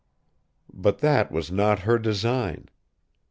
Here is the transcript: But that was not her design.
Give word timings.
But 0.73 0.97
that 1.01 1.31
was 1.31 1.51
not 1.51 1.81
her 1.81 1.99
design. 1.99 2.69